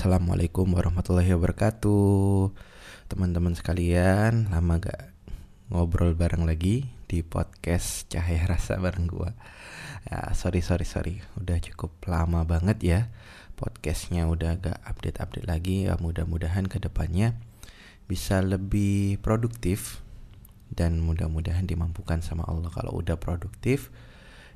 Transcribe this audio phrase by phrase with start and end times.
[0.00, 2.56] Assalamualaikum warahmatullahi wabarakatuh.
[3.12, 5.12] Teman-teman sekalian Lama gak
[5.68, 9.36] ngobrol bareng lagi Di podcast Cahaya Rasa bareng gua.
[10.08, 11.20] Ya, Sorry sorry sorry.
[11.36, 13.00] Udah cukup lama banget ya.
[13.60, 15.84] Podcastnya udah gak update-update lagi.
[15.84, 17.36] Ya, Mudah-mudahan ke depannya
[18.08, 20.00] Bisa lebih produktif
[20.72, 22.72] Dan mudah-mudahan dimampukan sama Allah.
[22.72, 23.92] Kalau udah produktif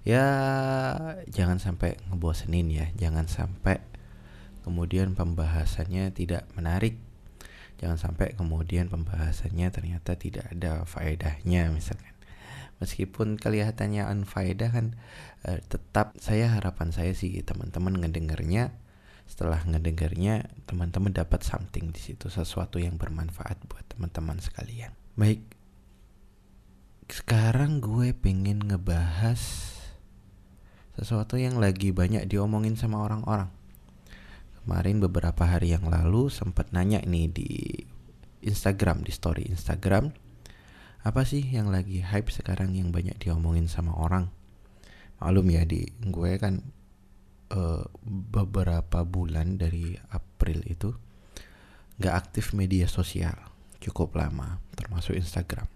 [0.08, 0.24] Ya
[1.28, 2.88] jangan sampai ngebosenin ya.
[2.96, 3.92] Jangan sampai
[4.64, 6.96] kemudian pembahasannya tidak menarik.
[7.76, 12.16] Jangan sampai kemudian pembahasannya ternyata tidak ada faedahnya misalkan.
[12.80, 14.86] Meskipun kelihatannya unfaedah kan
[15.44, 18.72] eh, tetap saya harapan saya sih teman-teman ngedengarnya
[19.28, 24.96] setelah ngedengarnya teman-teman dapat something di situ sesuatu yang bermanfaat buat teman-teman sekalian.
[25.14, 25.44] Baik
[27.08, 29.40] sekarang gue pengen ngebahas
[30.96, 33.52] sesuatu yang lagi banyak diomongin sama orang-orang
[34.64, 37.50] kemarin beberapa hari yang lalu sempat nanya nih di
[38.40, 40.08] Instagram di story Instagram
[41.04, 44.32] apa sih yang lagi hype sekarang yang banyak diomongin sama orang?
[45.20, 46.64] Malum ya di gue kan
[47.52, 47.84] uh,
[48.32, 50.96] beberapa bulan dari April itu
[52.00, 53.36] nggak aktif media sosial
[53.84, 55.68] cukup lama termasuk Instagram.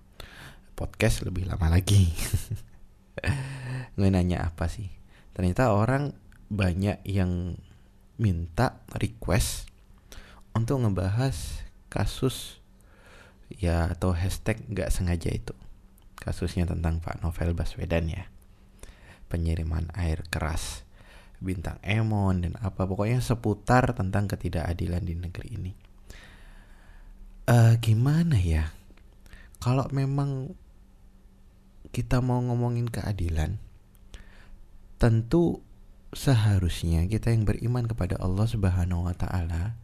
[0.72, 2.08] Podcast lebih lama lagi.
[3.98, 4.88] Gue nanya apa sih?
[5.34, 6.14] Ternyata orang
[6.48, 7.58] banyak yang
[8.18, 9.70] minta request
[10.52, 12.58] untuk ngebahas kasus
[13.48, 15.54] ya atau hashtag nggak sengaja itu.
[16.18, 18.26] Kasusnya tentang Pak Novel Baswedan ya.
[19.30, 20.82] Penyiriman air keras
[21.38, 25.72] bintang Emon dan apa pokoknya seputar tentang ketidakadilan di negeri ini.
[27.48, 28.74] Uh, gimana ya?
[29.62, 30.52] Kalau memang
[31.94, 33.56] kita mau ngomongin keadilan
[34.98, 35.62] tentu
[36.12, 39.76] seharusnya kita yang beriman kepada Allah Subhanahu wa taala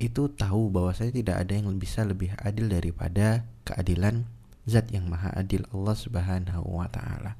[0.00, 4.24] itu tahu bahwa saya tidak ada yang bisa lebih adil daripada keadilan
[4.64, 7.36] zat yang maha adil Allah Subhanahu wa taala.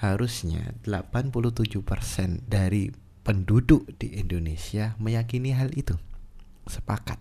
[0.00, 1.76] Harusnya 87%
[2.48, 2.88] dari
[3.20, 5.92] penduduk di Indonesia meyakini hal itu.
[6.64, 7.20] Sepakat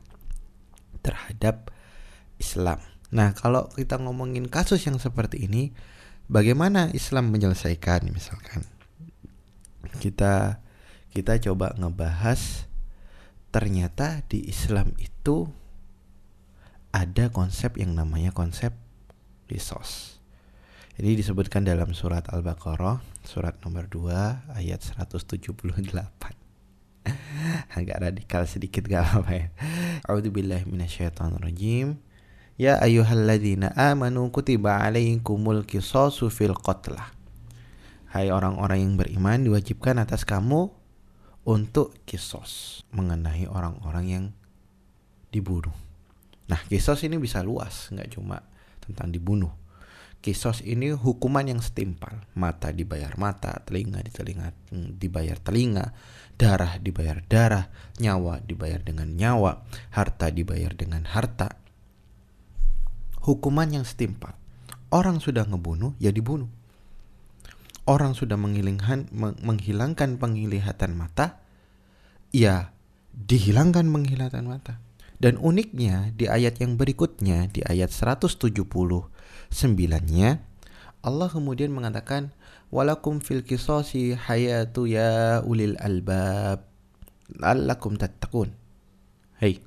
[1.03, 1.75] terhadap
[2.39, 2.79] Islam.
[3.11, 5.75] Nah, kalau kita ngomongin kasus yang seperti ini,
[6.31, 8.78] bagaimana Islam menyelesaikan misalkan?
[9.99, 10.61] Kita
[11.09, 12.69] kita coba ngebahas
[13.49, 15.49] ternyata di Islam itu
[16.93, 18.73] ada konsep yang namanya konsep
[19.49, 20.21] kisos.
[20.99, 25.55] Jadi disebutkan dalam surat Al-Baqarah surat nomor 2 ayat 178.
[27.79, 29.47] Agak radikal sedikit gak apa ya.
[30.05, 31.97] A'udzubillahi minasyaitonirrajim.
[32.59, 37.15] Ya ayyuhalladzina amanu kutiba alaikumul qisasu fil qatlah
[38.09, 40.73] Hai orang-orang yang beriman diwajibkan atas kamu
[41.45, 44.25] untuk kisos mengenai orang-orang yang
[45.29, 45.77] dibunuh.
[46.49, 48.41] Nah, kisos ini bisa luas, nggak cuma
[48.81, 49.53] tentang dibunuh.
[50.25, 52.25] Kisos ini hukuman yang setimpal.
[52.33, 55.93] Mata dibayar mata, telinga di telinga hmm, dibayar telinga,
[56.33, 57.69] darah dibayar darah,
[58.01, 61.61] nyawa dibayar dengan nyawa, harta dibayar dengan harta.
[63.21, 64.33] Hukuman yang setimpal.
[64.89, 66.49] Orang sudah ngebunuh, ya dibunuh
[67.89, 69.09] orang sudah menghilangkan
[69.41, 71.41] menghilangkan penglihatan mata,
[72.29, 72.69] ya
[73.17, 74.77] dihilangkan penglihatan mata.
[75.19, 80.29] Dan uniknya di ayat yang berikutnya di ayat 179-nya
[81.03, 82.31] Allah kemudian mengatakan
[82.71, 86.63] walakum fil qisasi hayatu ya ulil albab
[87.35, 88.55] la'allakum tattaqun.
[89.43, 89.59] Hei.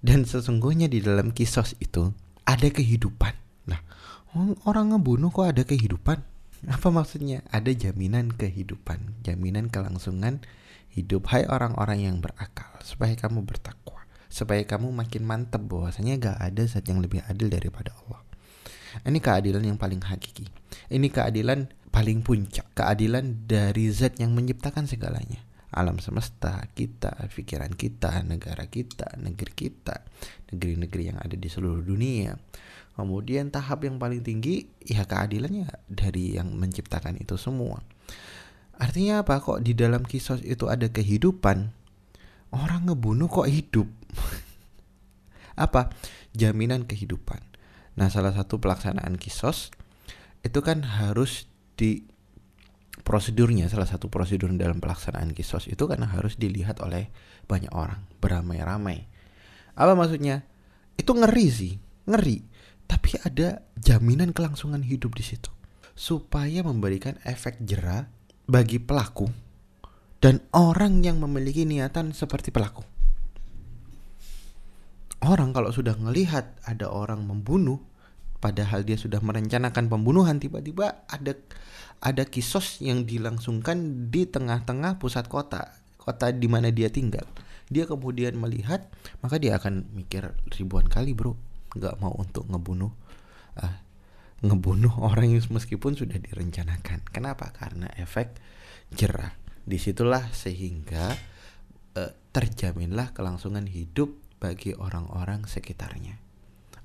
[0.00, 2.12] Dan sesungguhnya di dalam kisos itu
[2.46, 3.34] ada kehidupan.
[3.66, 3.82] Nah,
[4.68, 6.22] orang ngebunuh kok ada kehidupan?
[6.64, 7.44] Apa maksudnya?
[7.52, 10.40] Ada jaminan kehidupan, jaminan kelangsungan
[10.88, 11.28] hidup.
[11.28, 16.88] Hai orang-orang yang berakal, supaya kamu bertakwa, supaya kamu makin mantap bahwasanya gak ada zat
[16.88, 18.24] yang lebih adil daripada Allah.
[19.04, 20.48] Ini keadilan yang paling hakiki.
[20.88, 25.44] Ini keadilan paling puncak, keadilan dari zat yang menciptakan segalanya.
[25.76, 30.08] Alam semesta, kita, pikiran kita, negara kita, negeri kita,
[30.48, 32.32] negeri-negeri yang ada di seluruh dunia
[32.96, 37.84] Kemudian tahap yang paling tinggi ya keadilannya dari yang menciptakan itu semua.
[38.80, 39.36] Artinya apa?
[39.36, 41.76] Kok di dalam kisos itu ada kehidupan?
[42.56, 43.84] Orang ngebunuh kok hidup?
[45.68, 45.92] apa?
[46.32, 47.44] Jaminan kehidupan.
[48.00, 49.76] Nah, salah satu pelaksanaan kisos
[50.40, 52.00] itu kan harus di
[53.04, 57.12] prosedurnya salah satu prosedur dalam pelaksanaan kisos itu karena harus dilihat oleh
[57.44, 59.04] banyak orang beramai-ramai.
[59.76, 60.48] Apa maksudnya?
[60.96, 61.76] Itu ngeri sih,
[62.08, 62.55] ngeri
[62.86, 65.50] tapi ada jaminan kelangsungan hidup di situ.
[65.96, 68.06] Supaya memberikan efek jerah
[68.46, 69.26] bagi pelaku
[70.22, 72.86] dan orang yang memiliki niatan seperti pelaku.
[75.26, 77.82] orang kalau sudah melihat ada orang membunuh
[78.38, 81.34] padahal dia sudah merencanakan pembunuhan tiba-tiba ada
[81.98, 87.26] ada kisos yang dilangsungkan di tengah-tengah pusat kota kota di mana dia tinggal.
[87.66, 88.86] Dia kemudian melihat
[89.18, 91.34] maka dia akan mikir ribuan kali bro
[91.76, 92.92] nggak mau untuk ngebunuh
[93.60, 93.76] uh,
[94.44, 97.08] ngebunuh orang yang meskipun sudah direncanakan.
[97.08, 97.52] Kenapa?
[97.56, 98.36] Karena efek
[98.92, 99.32] jerah.
[99.66, 101.16] Di situlah sehingga
[101.96, 106.20] uh, terjaminlah kelangsungan hidup bagi orang-orang sekitarnya.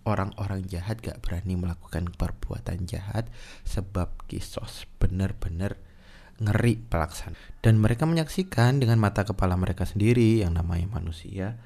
[0.01, 3.29] Orang-orang jahat gak berani melakukan perbuatan jahat
[3.67, 5.77] sebab kisos benar-benar
[6.41, 11.61] ngeri pelaksanaan dan mereka menyaksikan dengan mata kepala mereka sendiri yang namanya manusia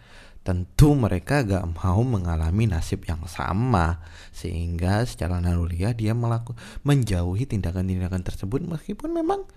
[0.46, 8.22] tentu mereka gak mau mengalami nasib yang sama sehingga secara naluriah dia melakukan menjauhi tindakan-tindakan
[8.22, 9.50] tersebut meskipun memang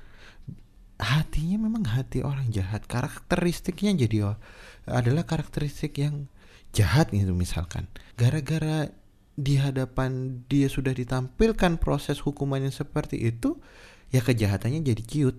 [0.96, 2.88] hatinya memang hati orang jahat.
[2.88, 4.34] Karakteristiknya jadi
[4.88, 6.26] adalah karakteristik yang
[6.72, 7.86] jahat gitu misalkan.
[8.16, 8.88] Gara-gara
[9.38, 13.60] di hadapan dia sudah ditampilkan proses hukuman yang seperti itu
[14.10, 15.38] ya kejahatannya jadi cute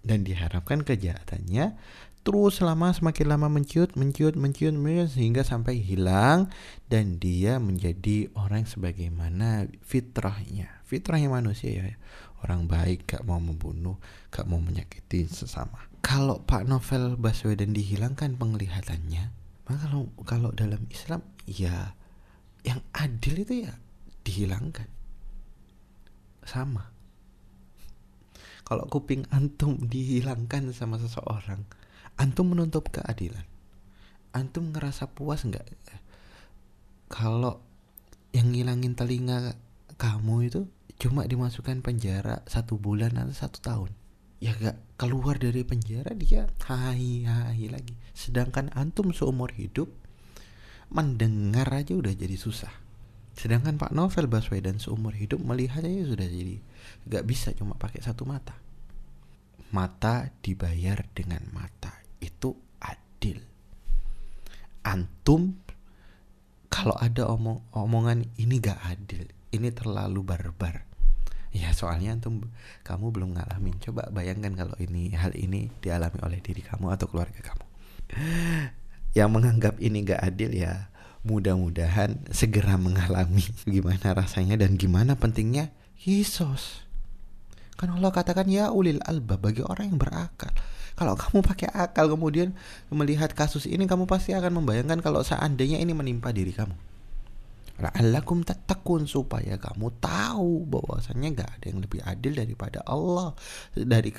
[0.00, 1.76] dan diharapkan kejahatannya
[2.24, 6.48] terus selama semakin lama menciut menciut menciut, menciut sehingga sampai hilang
[6.88, 11.96] dan dia menjadi orang sebagaimana fitrahnya fitrahnya manusia ya
[12.40, 14.00] orang baik gak mau membunuh
[14.32, 21.20] gak mau menyakiti sesama kalau Pak Novel Baswedan dihilangkan penglihatannya maka kalau kalau dalam Islam
[21.44, 21.92] ya
[22.64, 23.72] yang adil itu ya
[24.24, 24.88] dihilangkan.
[26.44, 26.92] Sama.
[28.64, 31.68] Kalau kuping antum dihilangkan sama seseorang,
[32.18, 33.44] antum menuntut keadilan.
[34.34, 35.66] Antum ngerasa puas nggak?
[37.10, 37.62] Kalau
[38.34, 39.54] yang ngilangin telinga
[39.94, 40.60] kamu itu
[40.98, 43.90] cuma dimasukkan penjara satu bulan atau satu tahun.
[44.42, 47.94] Ya gak keluar dari penjara dia hai hai lagi.
[48.12, 49.88] Sedangkan antum seumur hidup
[50.90, 52.70] mendengar aja udah jadi susah.
[53.34, 56.58] Sedangkan Pak Novel Baswedan seumur hidup melihat aja sudah jadi
[57.06, 58.58] gak bisa cuma pakai satu mata.
[59.74, 63.44] Mata dibayar dengan mata itu adil
[64.80, 65.60] antum
[66.72, 70.94] kalau ada omong omongan ini gak adil ini terlalu barbar
[71.54, 72.50] Ya soalnya antum
[72.82, 73.78] kamu belum ngalamin.
[73.78, 77.66] Coba bayangkan kalau ini hal ini dialami oleh diri kamu atau keluarga kamu.
[79.14, 80.90] Yang menganggap ini gak adil ya
[81.22, 85.70] mudah-mudahan segera mengalami gimana rasanya dan gimana pentingnya
[86.02, 86.83] Yesus.
[87.74, 90.50] Kan Allah katakan ya ulil alba bagi orang yang berakal.
[90.94, 92.54] Kalau kamu pakai akal kemudian
[92.94, 96.74] melihat kasus ini kamu pasti akan membayangkan kalau seandainya ini menimpa diri kamu.
[97.74, 103.34] La'allakum tattaqun supaya kamu tahu bahwasanya nggak ada yang lebih adil daripada Allah.
[103.74, 104.14] Dari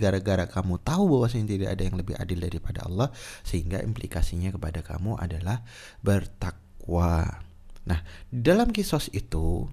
[0.00, 3.12] gara-gara kamu tahu bahwasanya tidak ada yang lebih adil daripada Allah
[3.44, 5.60] sehingga implikasinya kepada kamu adalah
[6.00, 7.44] bertakwa.
[7.84, 8.00] Nah
[8.32, 9.68] dalam kisos itu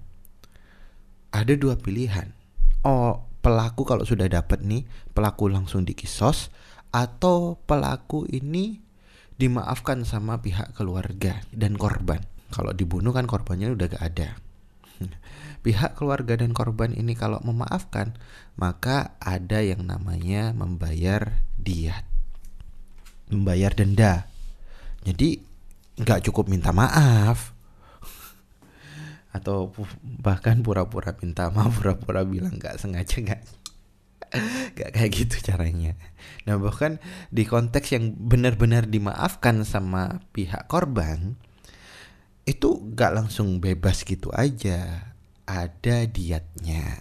[1.32, 2.43] ada dua pilihan
[2.84, 6.48] oh pelaku kalau sudah dapat nih pelaku langsung dikisos
[6.94, 8.80] atau pelaku ini
[9.34, 12.22] dimaafkan sama pihak keluarga dan korban
[12.54, 14.28] kalau dibunuh kan korbannya udah gak ada.
[15.66, 18.14] Pihak keluarga dan korban ini kalau memaafkan,
[18.54, 22.06] maka ada yang namanya membayar diat.
[23.26, 24.30] Membayar denda.
[25.02, 25.42] Jadi
[25.98, 27.53] nggak cukup minta maaf.
[29.34, 29.74] Atau
[30.22, 33.42] bahkan pura-pura minta maaf, pura-pura bilang nggak sengaja nggak
[34.78, 35.94] Gak kayak gitu caranya.
[36.46, 36.98] Nah bahkan
[37.30, 41.38] di konteks yang benar-benar dimaafkan sama pihak korban,
[42.44, 45.12] itu gak langsung bebas gitu aja.
[45.44, 46.98] Ada dietnya.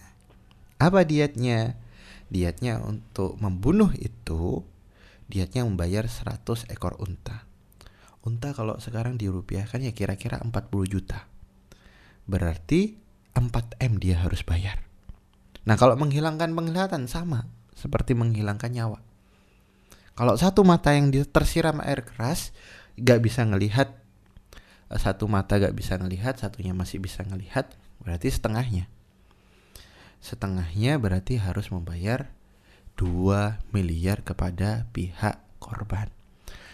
[0.77, 1.79] Apa dietnya?
[2.27, 4.65] Dietnya untuk membunuh itu
[5.29, 7.47] dietnya membayar 100 ekor unta.
[8.23, 10.53] Unta kalau sekarang dirupiahkan ya kira-kira 40
[10.87, 11.32] juta.
[12.29, 12.97] Berarti
[13.35, 14.79] 4M dia harus bayar.
[15.63, 18.99] Nah kalau menghilangkan penglihatan sama seperti menghilangkan nyawa.
[20.13, 22.53] Kalau satu mata yang tersiram air keras
[23.01, 24.03] gak bisa ngelihat
[24.93, 28.85] satu mata gak bisa ngelihat satunya masih bisa ngelihat berarti setengahnya
[30.23, 32.29] setengahnya berarti harus membayar
[32.99, 36.13] 2 miliar kepada pihak korban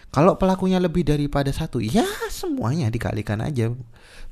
[0.10, 3.72] kalau pelakunya lebih daripada satu ya semuanya dikalikan aja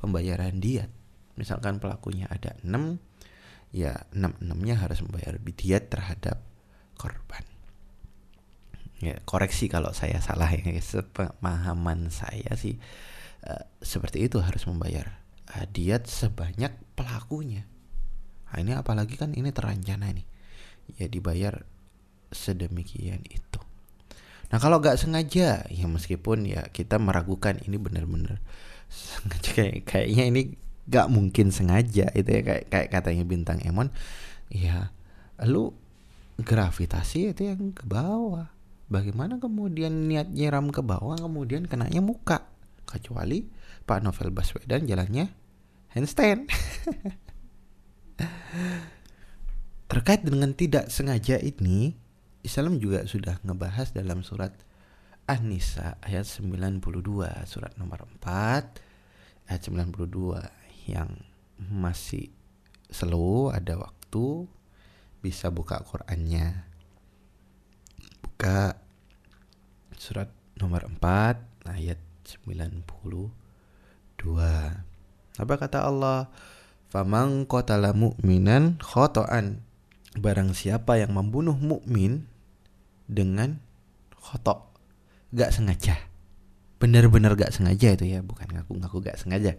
[0.03, 0.91] pembayaran diet
[1.37, 2.99] misalkan pelakunya ada 6
[3.71, 6.41] ya 6 6 nya harus membayar diet terhadap
[6.97, 7.45] korban
[8.97, 12.81] ya koreksi kalau saya salah ya sepemahaman saya sih
[13.47, 15.23] Eh, seperti itu harus membayar
[15.55, 17.63] uh, diet sebanyak pelakunya.
[18.51, 20.27] Nah, ini apalagi kan ini terancana nih.
[20.99, 21.63] Ya dibayar
[22.27, 23.61] sedemikian itu.
[24.51, 28.43] Nah kalau nggak sengaja, ya meskipun ya kita meragukan ini benar-benar
[28.91, 30.41] sengaja kayak kayaknya ini
[30.87, 33.91] nggak mungkin sengaja itu ya kayak kayak katanya bintang Emon,
[34.47, 34.95] ya
[35.43, 35.75] lu
[36.39, 38.47] gravitasi itu yang ke bawah.
[38.87, 42.47] Bagaimana kemudian niat nyiram ke bawah kemudian kenanya muka?
[42.87, 43.43] Kecuali
[43.83, 45.27] Pak Novel Baswedan jalannya
[45.91, 46.47] handstand.
[49.91, 51.99] Terkait dengan tidak sengaja ini,
[52.47, 54.55] Islam juga sudah ngebahas dalam surat
[55.27, 56.79] An-Nisa ayat 92,
[57.43, 61.11] surat nomor 4 ayat 92 yang
[61.59, 62.31] masih
[62.87, 64.47] slow ada waktu
[65.19, 66.63] bisa buka Qurannya.
[68.23, 68.79] Buka
[69.99, 71.99] surat nomor 4 ayat
[72.47, 73.29] 92.
[75.37, 76.31] Apa kata Allah?
[76.87, 79.59] Famang qatala mu'minan khotoan
[80.17, 82.25] Barang siapa yang membunuh mukmin
[83.05, 83.61] dengan
[84.17, 84.65] khotok
[85.31, 85.95] gak sengaja
[86.77, 89.55] bener-bener gak sengaja itu ya bukan ngaku-ngaku gak sengaja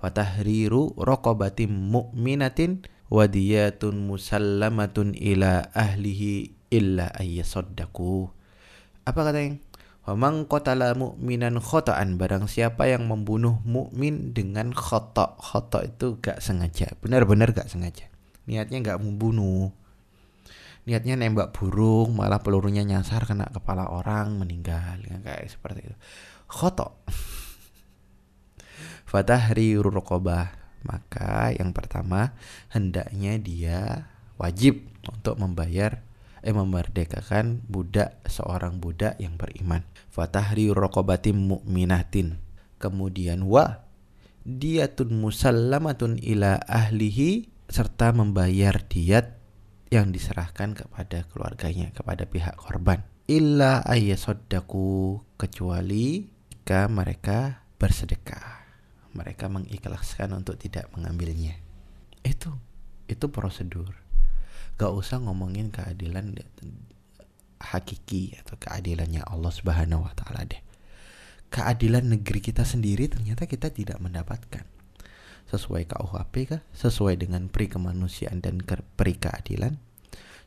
[0.00, 8.40] fatahriru rokobatim mu'minatin wadiyatun musallamatun ila ahlihi illa ayyasaddaku
[9.10, 9.56] apa kata yang?
[10.06, 16.94] Wamang qatala mu'minan khota'an Barang siapa yang membunuh mukmin dengan khotok Khotok itu gak sengaja.
[17.02, 18.08] Benar-benar gak sengaja.
[18.46, 19.74] Niatnya gak membunuh.
[20.88, 24.96] Niatnya nembak burung malah pelurunya nyasar kena kepala orang meninggal.
[25.04, 25.96] Ya, kayak seperti itu.
[26.48, 27.04] Khoto
[29.10, 30.54] fatahri rokobah
[30.86, 32.30] maka yang pertama
[32.70, 34.06] hendaknya dia
[34.38, 36.06] wajib untuk membayar
[36.40, 39.82] eh memerdekakan budak seorang budak yang beriman
[40.14, 42.38] fatahri rokobatim mu'minatin
[42.78, 43.82] kemudian wa
[44.46, 49.36] diatun musallamatun ila ahlihi serta membayar diat
[49.90, 53.02] yang diserahkan kepada keluarganya, kepada pihak korban.
[53.26, 58.59] Illa ayyasaddaku kecuali jika mereka bersedekah.
[59.16, 61.58] Mereka mengikhlaskan untuk tidak mengambilnya.
[62.22, 62.54] Itu
[63.10, 63.90] itu prosedur.
[64.78, 66.38] Gak usah ngomongin keadilan
[67.60, 70.62] hakiki atau keadilannya Allah Subhanahu wa taala deh.
[71.50, 74.62] Keadilan negeri kita sendiri ternyata kita tidak mendapatkan
[75.50, 76.62] sesuai KUHP kah?
[76.70, 78.62] Sesuai dengan peri kemanusiaan dan
[78.94, 79.76] peri keadilan?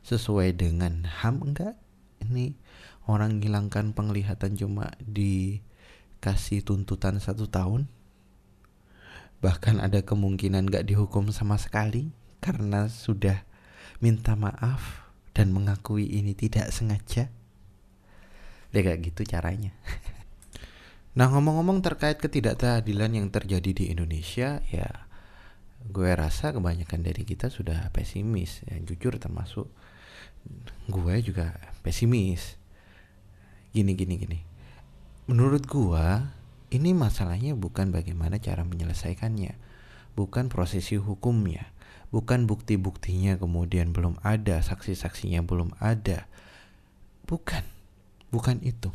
[0.00, 1.76] Sesuai dengan HAM enggak?
[2.24, 2.56] Ini
[3.04, 7.84] orang hilangkan penglihatan cuma dikasih tuntutan satu tahun?
[9.44, 12.08] Bahkan ada kemungkinan enggak dihukum sama sekali
[12.40, 13.44] karena sudah
[14.00, 17.28] minta maaf dan mengakui ini tidak sengaja.
[18.72, 19.76] Dia kayak gitu caranya.
[21.14, 25.06] Nah ngomong-ngomong terkait ketidakadilan yang terjadi di Indonesia ya
[25.84, 29.68] gue rasa kebanyakan dari kita sudah pesimis ya jujur termasuk
[30.88, 32.56] gue juga pesimis
[33.70, 34.40] gini gini gini
[35.28, 36.06] menurut gue
[36.74, 39.54] ini masalahnya bukan bagaimana cara menyelesaikannya
[40.18, 41.74] bukan prosesi hukumnya
[42.14, 46.30] bukan bukti-buktinya kemudian belum ada saksi-saksinya belum ada.
[47.26, 47.66] Bukan
[48.30, 48.94] bukan itu.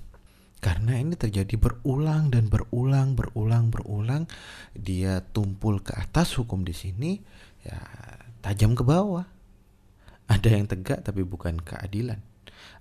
[0.63, 4.23] Karena ini terjadi berulang dan berulang berulang berulang
[4.71, 7.19] dia tumpul ke atas hukum di sini
[7.67, 7.79] ya
[8.39, 9.27] tajam ke bawah.
[10.31, 12.23] Ada yang tegak tapi bukan keadilan.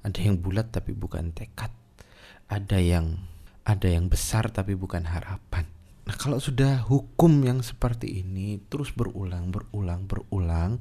[0.06, 1.74] Ada yang bulat tapi bukan tekad.
[2.46, 3.18] Ada yang
[3.68, 5.68] ada yang besar tapi bukan harapan
[6.08, 10.80] nah kalau sudah hukum yang seperti ini terus berulang berulang berulang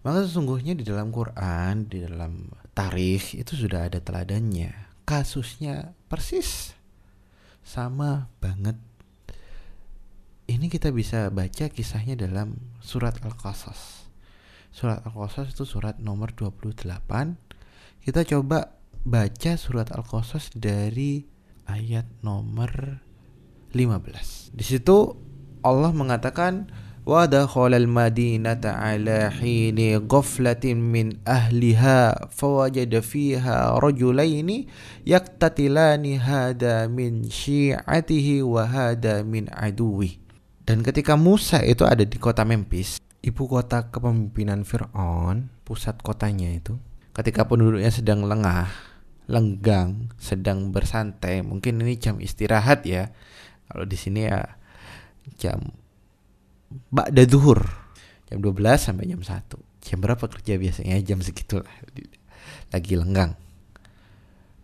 [0.00, 4.72] maka sesungguhnya di dalam Quran di dalam tarikh itu sudah ada teladannya
[5.06, 6.74] kasusnya persis
[7.66, 8.78] sama banget.
[10.46, 14.06] Ini kita bisa baca kisahnya dalam surat Al-Qasas.
[14.70, 16.86] Surat Al-Qasas itu surat nomor 28.
[18.02, 21.26] Kita coba baca surat Al-Qasas dari
[21.66, 23.02] ayat nomor
[23.74, 24.56] 15.
[24.56, 25.14] Di situ
[25.60, 26.70] Allah mengatakan
[27.06, 34.66] wa dakhala al-madinata ala hini ghaflatin min ahliha fawajada fiha rajulaini
[35.06, 40.18] yaqtatilani hada min syi'atihi wa hada min aduwi.
[40.66, 46.74] Dan ketika Musa itu ada di kota Memphis, ibu kota kepemimpinan Fir'aun, pusat kotanya itu,
[47.14, 48.66] ketika penduduknya sedang lengah,
[49.26, 53.10] lenggang sedang bersantai mungkin ini jam istirahat ya.
[53.66, 54.46] Kalau di sini ya
[55.42, 55.74] jam
[56.90, 57.62] Ba'da zuhur
[58.26, 60.98] Jam 12 sampai jam 1 Jam berapa kerja biasanya?
[61.02, 61.76] Jam segitu lah
[62.74, 63.38] Lagi lenggang.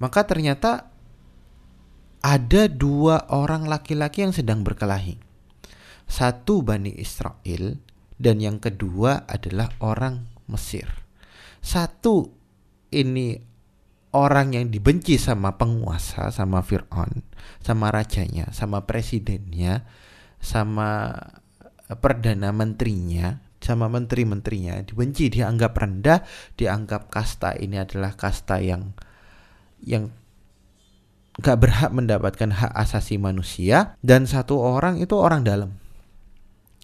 [0.02, 0.90] Maka ternyata
[2.22, 5.18] Ada dua orang laki-laki yang sedang berkelahi.
[6.06, 7.78] Satu Bani Israel
[8.18, 10.86] Dan yang kedua adalah orang Mesir.
[11.62, 12.34] Satu
[12.90, 13.51] ini
[14.12, 17.24] orang yang dibenci sama penguasa, sama Fir'aun,
[17.64, 19.88] sama rajanya, sama presidennya,
[20.36, 21.16] sama
[22.00, 26.20] perdana menterinya, sama menteri-menterinya dibenci, dianggap rendah,
[26.58, 27.56] dianggap kasta.
[27.56, 28.92] Ini adalah kasta yang
[29.82, 30.12] yang
[31.40, 35.80] gak berhak mendapatkan hak asasi manusia dan satu orang itu orang dalam.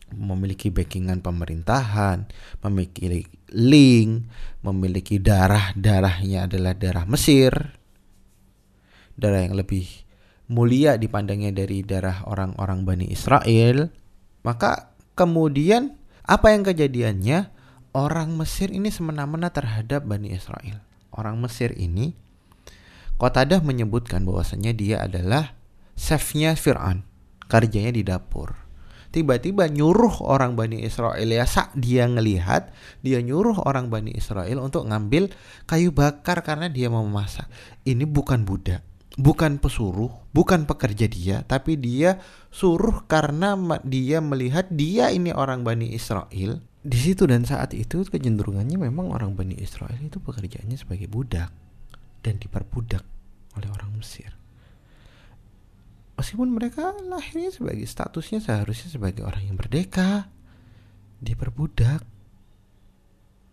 [0.08, 2.32] Memiliki backingan pemerintahan,
[2.64, 4.28] memiliki link,
[4.64, 7.52] memiliki darah-darahnya adalah darah Mesir,
[9.14, 9.86] darah yang lebih
[10.48, 13.92] mulia dipandangnya dari darah orang-orang Bani Israel,
[14.44, 17.56] maka kemudian apa yang kejadiannya?
[17.96, 20.84] Orang Mesir ini semena-mena terhadap Bani Israel.
[21.10, 22.12] Orang Mesir ini
[23.18, 25.58] Qatadah menyebutkan bahwasanya dia adalah
[25.98, 27.02] chefnya Fir'aun,
[27.50, 28.67] kerjanya di dapur.
[29.08, 32.68] Tiba-tiba nyuruh orang Bani Israel ya saat dia ngelihat,
[33.00, 35.32] dia nyuruh orang Bani Israel untuk ngambil
[35.64, 37.48] kayu bakar karena dia mau memasak.
[37.88, 38.84] Ini bukan budak,
[39.16, 42.20] bukan pesuruh, bukan pekerja dia, tapi dia
[42.52, 46.62] suruh karena dia melihat dia ini orang Bani Israel.
[46.78, 51.50] Di situ dan saat itu kecenderungannya memang orang Bani Israel itu pekerjaannya sebagai budak
[52.22, 53.02] dan diperbudak
[53.58, 54.37] oleh orang Mesir.
[56.18, 60.26] Meskipun mereka lahirnya sebagai statusnya seharusnya sebagai orang yang merdeka,
[61.22, 62.02] diperbudak.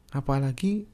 [0.09, 0.89] Apalagi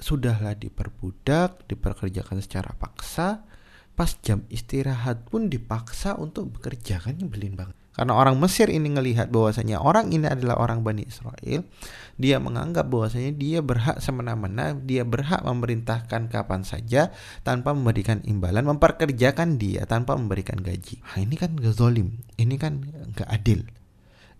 [0.00, 3.44] sudahlah diperbudak, diperkerjakan secara paksa,
[3.92, 7.79] pas jam istirahat pun dipaksa untuk bekerja kan nyebelin banget.
[8.00, 11.68] Karena orang Mesir ini ngelihat bahwasanya orang ini adalah orang Bani Israel,
[12.16, 17.12] dia menganggap bahwasanya dia berhak semena-mena, dia berhak memerintahkan kapan saja
[17.44, 20.96] tanpa memberikan imbalan, memperkerjakan dia tanpa memberikan gaji.
[21.04, 23.68] Nah, ini kan zolim, ini kan gak adil.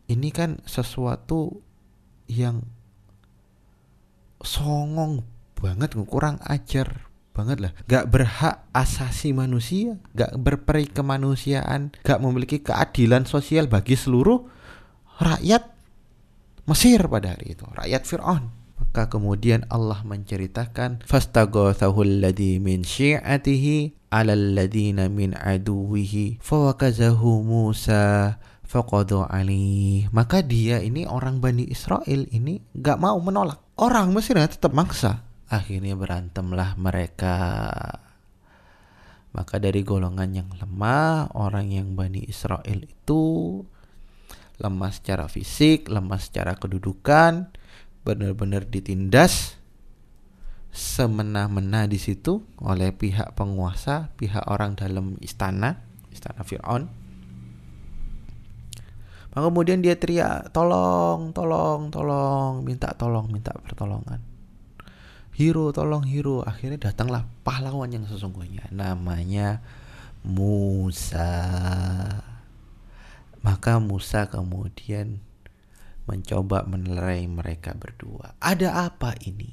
[0.08, 1.60] Ini kan sesuatu
[2.32, 2.64] yang
[4.40, 5.20] songong
[5.60, 7.09] banget, kurang ajar
[7.40, 7.72] banget lah.
[7.88, 14.44] Gak berhak asasi manusia gak berperi kemanusiaan gak memiliki keadilan sosial bagi seluruh
[15.16, 15.80] rakyat
[16.68, 18.44] Mesir pada hari itu rakyat Fir'aun.
[18.78, 29.26] Maka kemudian Allah menceritakan fastaghathahu alladhi min syi'atihi 'ala alladhina min aduwihi fawakazahu Musa faqadu
[29.26, 33.58] alih maka dia ini orang Bani Israel ini gak mau menolak.
[33.74, 37.34] Orang Mesir tetap maksa Akhirnya berantemlah mereka.
[39.34, 43.22] Maka dari golongan yang lemah, orang yang Bani Israel itu
[44.62, 47.50] lemah secara fisik, lemah secara kedudukan,
[48.06, 49.58] benar-benar ditindas
[50.70, 55.82] semena-mena di situ oleh pihak penguasa, pihak orang dalam istana,
[56.14, 56.86] istana Firaun.
[59.30, 64.29] Maka kemudian dia teriak, "Tolong, tolong, tolong, minta tolong, minta pertolongan."
[65.34, 66.42] Hero tolong hero.
[66.42, 69.62] Akhirnya datanglah pahlawan yang sesungguhnya namanya
[70.26, 71.32] Musa.
[73.40, 75.24] Maka Musa kemudian
[76.04, 78.36] mencoba menelerai mereka berdua.
[78.42, 79.48] Ada apa ini?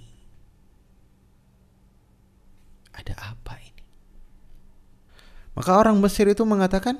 [2.92, 3.84] Ada apa ini?
[5.56, 7.00] Maka orang Mesir itu mengatakan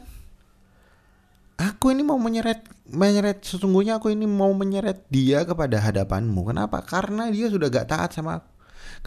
[1.60, 6.56] aku ini mau menyeret menyeret sesungguhnya aku ini mau menyeret dia kepada hadapanmu.
[6.56, 6.86] Kenapa?
[6.88, 8.57] Karena dia sudah gak taat sama aku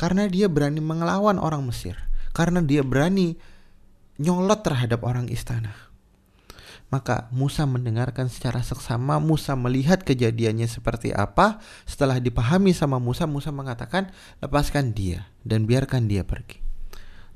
[0.01, 1.93] karena dia berani mengelawan orang Mesir,
[2.33, 3.37] karena dia berani
[4.17, 5.77] nyolot terhadap orang istana.
[6.89, 11.61] Maka Musa mendengarkan secara seksama, Musa melihat kejadiannya seperti apa.
[11.85, 14.09] Setelah dipahami sama Musa, Musa mengatakan,
[14.41, 16.65] "Lepaskan dia dan biarkan dia pergi."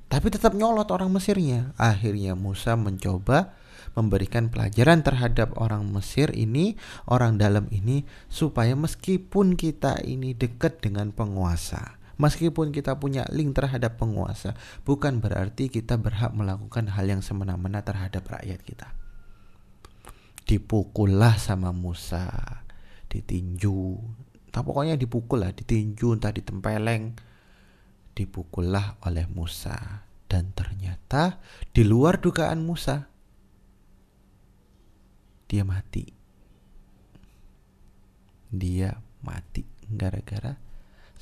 [0.08, 1.76] Tapi tetap nyolot orang Mesirnya.
[1.76, 3.54] Akhirnya Musa mencoba
[3.94, 6.74] memberikan pelajaran terhadap orang Mesir ini,
[7.06, 13.98] orang dalam ini, supaya meskipun kita ini dekat dengan penguasa, Meskipun kita punya link terhadap
[13.98, 14.54] penguasa,
[14.86, 18.88] bukan berarti kita berhak melakukan hal yang semena-mena terhadap rakyat kita.
[20.44, 22.30] Dipukullah sama Musa,
[23.10, 23.98] ditinju,
[24.54, 27.16] tak pokoknya dipukul lah, ditinju entah ditempeleng,
[28.14, 31.42] dipukullah oleh Musa dan ternyata
[31.74, 33.10] di luar dugaan Musa
[35.50, 36.06] dia mati.
[38.54, 40.63] Dia mati gara-gara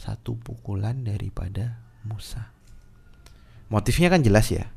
[0.03, 2.51] satu pukulan daripada Musa.
[3.71, 4.75] Motifnya kan jelas ya.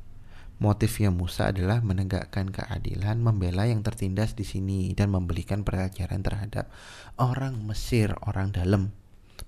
[0.62, 6.72] Motifnya Musa adalah menegakkan keadilan, membela yang tertindas di sini dan memberikan pelajaran terhadap
[7.18, 8.94] orang Mesir, orang dalam.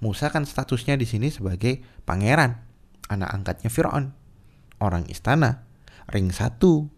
[0.04, 2.60] Musa kan statusnya di sini sebagai pangeran,
[3.08, 4.12] anak angkatnya Firaun,
[4.84, 5.64] orang istana,
[6.12, 6.92] ring satu,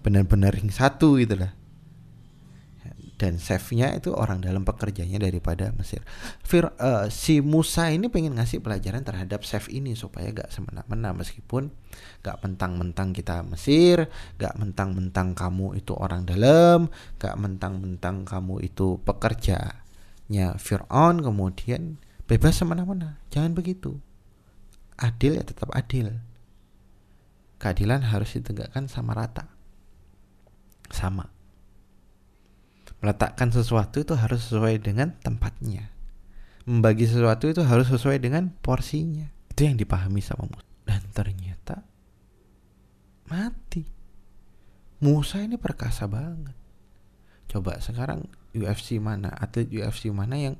[0.00, 1.52] benar-benar ring satu gitu lah.
[3.16, 6.04] Dan chefnya itu orang dalam pekerjanya daripada Mesir.
[6.44, 11.72] Fir, uh, si Musa ini pengen ngasih pelajaran terhadap chef ini supaya gak semena-mena meskipun
[12.20, 20.60] gak mentang-mentang kita Mesir, gak mentang-mentang kamu itu orang dalam, gak mentang-mentang kamu itu pekerjanya
[20.60, 21.96] Fir'aun kemudian
[22.28, 23.16] bebas semena-mena.
[23.32, 23.96] Jangan begitu.
[25.00, 26.12] Adil ya tetap adil.
[27.56, 29.48] Keadilan harus ditegakkan sama rata.
[30.92, 31.35] Sama
[33.00, 35.92] meletakkan sesuatu itu harus sesuai dengan tempatnya.
[36.66, 39.30] Membagi sesuatu itu harus sesuai dengan porsinya.
[39.52, 40.66] Itu yang dipahami sama Musa.
[40.86, 41.86] Dan ternyata
[43.30, 43.84] mati.
[45.02, 46.56] Musa ini perkasa banget.
[47.46, 50.56] Coba sekarang UFC mana atlet UFC mana yang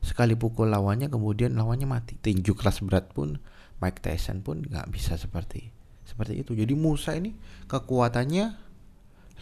[0.00, 2.16] sekali pukul lawannya kemudian lawannya mati.
[2.16, 3.36] Tinju kelas berat pun
[3.84, 5.68] Mike Tyson pun nggak bisa seperti
[6.08, 6.56] seperti itu.
[6.56, 7.36] Jadi Musa ini
[7.68, 8.56] kekuatannya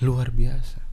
[0.03, 0.88] luar biasa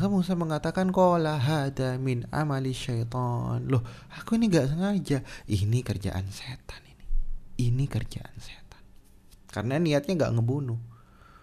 [0.00, 3.60] maka Musa mengatakan kola hada min amali syaitan.
[3.68, 3.84] Loh,
[4.16, 5.20] aku ini gak sengaja.
[5.44, 7.04] Ini kerjaan setan ini.
[7.68, 8.80] Ini kerjaan setan.
[9.52, 10.80] Karena niatnya gak ngebunuh.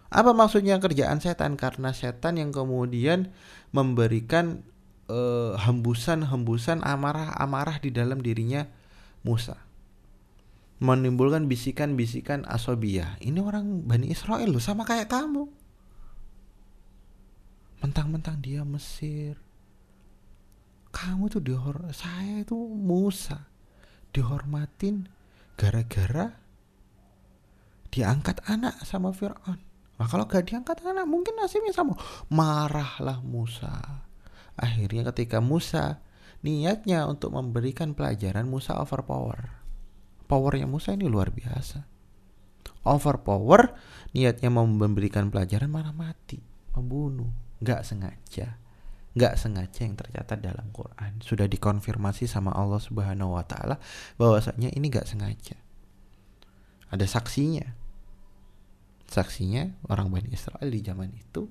[0.10, 1.54] Apa maksudnya kerjaan setan?
[1.54, 3.30] Karena setan yang kemudian
[3.78, 4.66] memberikan
[5.06, 8.66] uh, hembusan-hembusan amarah-amarah di dalam dirinya
[9.22, 9.62] Musa.
[10.82, 13.22] Menimbulkan bisikan-bisikan asobiyah.
[13.22, 15.46] Ini orang Bani Israel loh, sama kayak kamu
[17.82, 19.38] mentang-mentang dia Mesir.
[20.90, 23.46] Kamu tuh dihor saya itu Musa.
[24.10, 25.06] Dihormatin
[25.60, 26.34] gara-gara
[27.94, 29.60] diangkat anak sama Fir'aun.
[29.98, 31.98] Nah kalau gak diangkat anak mungkin nasibnya sama.
[32.30, 34.06] Marahlah Musa.
[34.58, 36.02] Akhirnya ketika Musa
[36.42, 39.54] niatnya untuk memberikan pelajaran Musa overpower.
[40.26, 41.86] Powernya Musa ini luar biasa.
[42.86, 43.74] Overpower
[44.14, 46.40] niatnya memberikan pelajaran malah mati
[46.78, 48.58] membunuh nggak sengaja.
[49.18, 51.22] Nggak sengaja yang tercatat dalam Quran.
[51.26, 53.76] Sudah dikonfirmasi sama Allah Subhanahu Wa Taala
[54.22, 55.58] bahwasanya ini nggak sengaja.
[56.94, 57.66] Ada saksinya.
[59.08, 61.48] Saksinya orang Bani Israel di zaman itu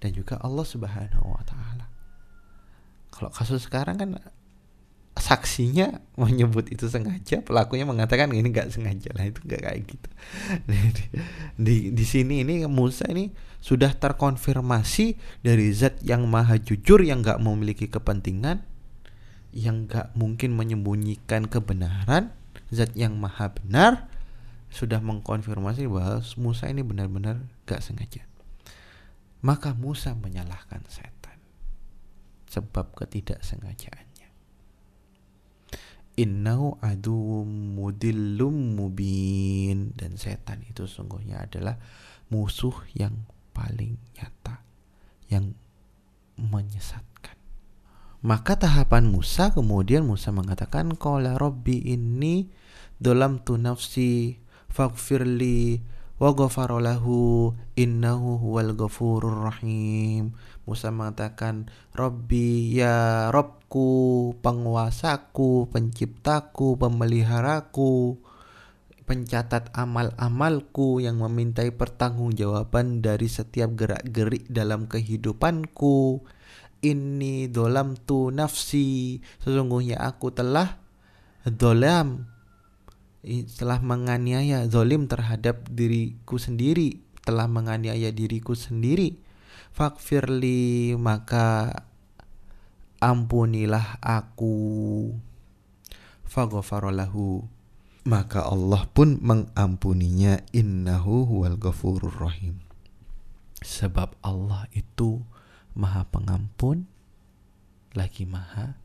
[0.00, 1.86] dan juga Allah Subhanahu Wa Taala.
[3.10, 4.16] Kalau kasus sekarang kan
[5.30, 10.10] saksinya menyebut itu sengaja pelakunya mengatakan ini nggak sengaja lah itu nggak kayak gitu.
[10.66, 10.78] Di,
[11.54, 13.30] di di sini ini Musa ini
[13.62, 15.14] sudah terkonfirmasi
[15.46, 18.66] dari zat yang maha jujur yang nggak memiliki kepentingan
[19.54, 22.34] yang nggak mungkin menyembunyikan kebenaran
[22.74, 24.10] zat yang maha benar
[24.70, 28.22] sudah mengkonfirmasi bahwa Musa ini benar-benar gak sengaja.
[29.42, 31.38] Maka Musa menyalahkan setan
[32.46, 34.09] sebab ketidaksengajaan
[36.20, 39.96] innahu adu mudillum mubin.
[39.96, 41.80] Dan setan itu sungguhnya adalah
[42.28, 44.60] musuh yang paling nyata
[45.32, 45.56] yang
[46.36, 47.36] menyesatkan.
[48.20, 52.52] Maka tahapan Musa kemudian Musa mengatakan qala rabbi inni
[53.00, 54.36] dalam tu nafsi
[54.68, 55.80] faghfirli
[56.20, 56.36] wa
[56.84, 60.36] lahu innahu huwal ghafurur rahim.
[60.68, 63.32] Musa mengatakan Robbi ya
[63.70, 68.18] Robku penguasaku penciptaku pemeliharaku
[69.06, 76.18] pencatat amal-amalku yang memintai pertanggungjawaban dari setiap gerak-gerik dalam kehidupanku.
[76.82, 80.82] Ini dolam tu nafsi sesungguhnya aku telah
[81.46, 82.26] dolam.
[83.54, 89.22] Telah menganiaya zolim terhadap diriku sendiri telah menganiaya diriku sendiri.
[89.70, 91.86] Fakfirli maka
[93.00, 94.56] ampunilah aku.
[96.30, 97.58] Fagofarolahu
[98.06, 100.40] maka Allah pun mengampuninya.
[100.56, 102.64] Innahu huwal ghafurur rahim.
[103.60, 105.20] Sebab Allah itu
[105.76, 106.88] maha pengampun
[107.92, 108.80] lagi maha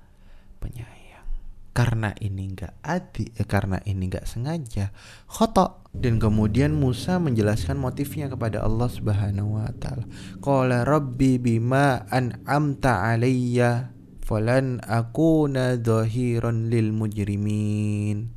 [0.60, 1.23] penyayang.
[1.71, 4.91] Karena ini nggak adi eh, karena ini nggak sengaja
[5.32, 5.88] khotok.
[5.95, 10.04] Dan kemudian Musa menjelaskan motifnya kepada Allah Subhanahu wa taala.
[10.43, 13.94] Qala rabbi bima an'amta alayya
[14.26, 18.34] falan akuna dhahiran lil mujrimin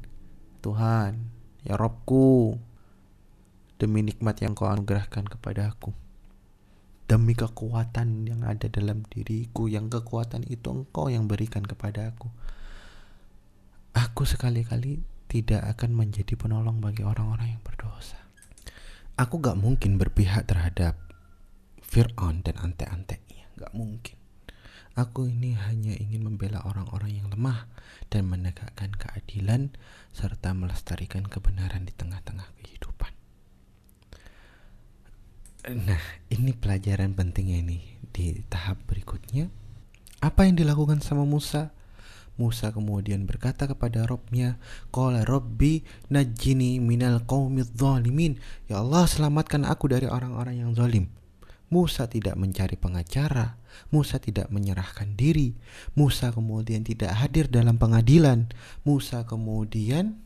[0.61, 1.33] Tuhan
[1.65, 2.61] ya Robku
[3.81, 5.97] demi nikmat yang kau anugerahkan kepada aku
[7.09, 12.29] demi kekuatan yang ada dalam diriku yang kekuatan itu engkau yang berikan kepada aku
[13.97, 18.17] aku sekali-kali tidak akan menjadi penolong bagi orang-orang yang berdosa.
[19.21, 20.97] Aku gak mungkin berpihak terhadap
[21.85, 23.53] Fir'aun dan ante-antenya.
[23.61, 24.17] Gak mungkin.
[24.99, 27.71] Aku ini hanya ingin membela orang-orang yang lemah
[28.11, 29.71] dan menegakkan keadilan
[30.11, 33.13] serta melestarikan kebenaran di tengah-tengah kehidupan.
[35.87, 36.03] Nah,
[36.35, 39.47] ini pelajaran pentingnya nih di tahap berikutnya.
[40.19, 41.71] Apa yang dilakukan sama Musa?
[42.35, 44.59] Musa kemudian berkata kepada Robnya,
[44.91, 48.43] Qala Robbi najini minal qawmidh zalimin.
[48.67, 51.07] Ya Allah, selamatkan aku dari orang-orang yang zalim.
[51.69, 53.61] Musa tidak mencari pengacara,
[53.93, 55.53] Musa tidak menyerahkan diri,
[55.93, 58.49] Musa kemudian tidak hadir dalam pengadilan,
[58.89, 60.17] Musa kemudian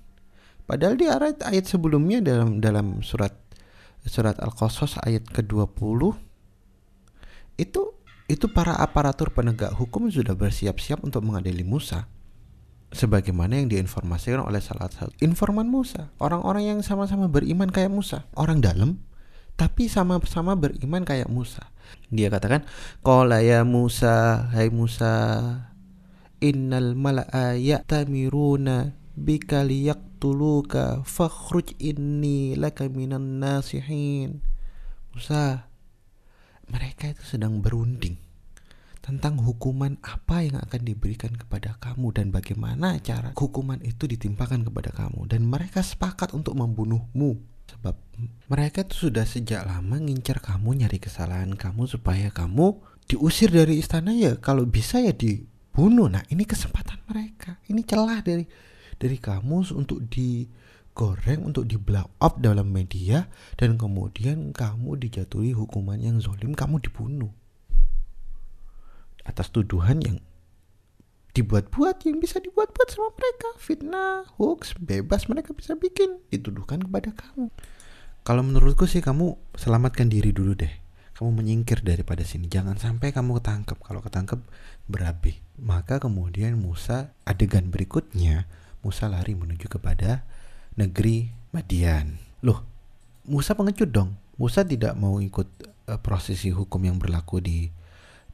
[0.66, 3.35] padahal di ayat ayat sebelumnya dalam dalam surat
[4.07, 6.14] surat Al-Qasas ayat ke-20
[7.59, 7.83] itu
[8.31, 12.09] itu para aparatur penegak hukum sudah bersiap-siap untuk mengadili Musa
[12.94, 18.64] sebagaimana yang diinformasikan oleh salah satu informan Musa orang-orang yang sama-sama beriman kayak Musa orang
[18.64, 19.02] dalam
[19.56, 21.70] tapi sama-sama beriman kayak Musa.
[22.08, 22.64] Dia katakan
[23.04, 25.14] qala ya Musa hai Musa
[26.42, 34.42] innal mala'a ya'tamiruna bika liyaqtuluka fakhruj inni laka minan nasihin.
[35.12, 35.68] Musa
[36.66, 38.16] mereka itu sedang berunding
[39.02, 44.94] tentang hukuman apa yang akan diberikan kepada kamu dan bagaimana cara hukuman itu ditimpakan kepada
[44.94, 45.26] kamu.
[45.26, 47.96] Dan mereka sepakat untuk membunuhmu sebab
[48.52, 52.76] mereka itu sudah sejak lama ngincar kamu nyari kesalahan kamu supaya kamu
[53.08, 54.37] diusir dari istana ya.
[54.38, 56.12] Kalau bisa ya dibunuh.
[56.12, 57.58] Nah ini kesempatan mereka.
[57.66, 58.44] Ini celah dari
[59.00, 63.26] dari kamu untuk digoreng untuk di blow up dalam media
[63.58, 67.32] dan kemudian kamu dijatuhi hukuman yang zolim kamu dibunuh.
[69.22, 70.18] Atas tuduhan yang
[71.32, 73.48] dibuat-buat yang bisa dibuat-buat sama mereka.
[73.56, 76.20] Fitnah hoax bebas mereka bisa bikin.
[76.28, 77.48] Dituduhkan kepada kamu.
[78.22, 80.72] Kalau menurutku sih kamu selamatkan diri dulu deh.
[81.16, 82.46] Kamu menyingkir daripada sini.
[82.46, 83.78] Jangan sampai kamu ketangkep.
[83.80, 84.40] Kalau ketangkep
[84.86, 88.50] berapi maka kemudian Musa adegan berikutnya
[88.82, 90.26] Musa lari menuju kepada
[90.74, 92.18] negeri Madian.
[92.42, 92.66] Loh
[93.28, 94.18] Musa pengecut dong.
[94.34, 95.46] Musa tidak mau ikut
[95.86, 97.70] uh, prosesi hukum yang berlaku di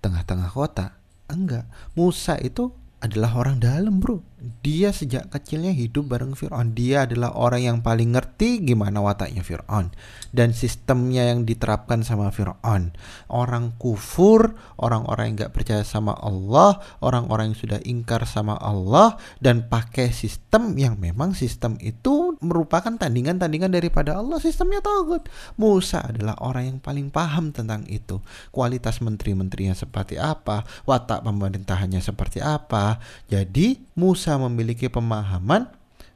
[0.00, 0.96] tengah-tengah kota.
[1.28, 4.18] Enggak, Musa itu adalah orang dalam bro.
[4.62, 6.70] Dia sejak kecilnya hidup bareng Fir'aun.
[6.70, 9.90] Dia adalah orang yang paling ngerti gimana wataknya Fir'aun
[10.30, 12.94] dan sistemnya yang diterapkan sama Fir'aun.
[13.26, 19.66] Orang kufur orang-orang yang gak percaya sama Allah orang-orang yang sudah ingkar sama Allah dan
[19.66, 25.26] pakai sistem yang memang sistem itu merupakan tandingan-tandingan daripada Allah sistemnya togut.
[25.58, 28.22] Musa adalah orang yang paling paham tentang itu.
[28.54, 32.87] Kualitas menteri-menterinya seperti apa watak pemerintahannya seperti apa
[33.28, 35.68] jadi Musa memiliki pemahaman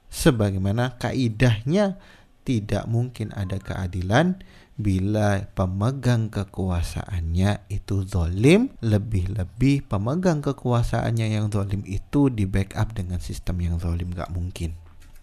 [0.09, 2.01] sebagaimana kaidahnya.
[2.43, 4.43] Tidak mungkin ada keadilan
[4.75, 13.63] bila pemegang kekuasaannya itu zolim lebih-lebih pemegang kekuasaannya yang zolim itu di backup dengan sistem
[13.63, 14.75] yang zolim gak mungkin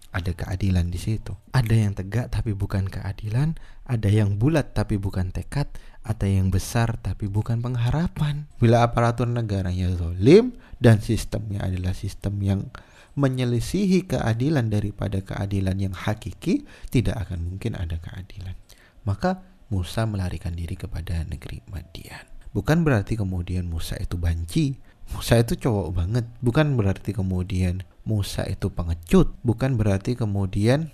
[0.10, 1.38] ada keadilan di situ.
[1.54, 5.70] Ada yang tegak tapi bukan keadilan, ada yang bulat tapi bukan tekad,
[6.02, 8.50] ada yang besar tapi bukan pengharapan.
[8.58, 12.62] Bila aparatur negaranya zolim dan sistemnya adalah sistem yang
[13.20, 18.56] menyelisihi keadilan daripada keadilan yang hakiki, tidak akan mungkin ada keadilan.
[19.04, 22.26] Maka Musa melarikan diri kepada negeri Madian.
[22.50, 24.74] Bukan berarti kemudian Musa itu banci,
[25.14, 26.26] Musa itu cowok banget.
[26.42, 29.36] Bukan berarti kemudian Musa itu pengecut.
[29.44, 30.92] Bukan berarti kemudian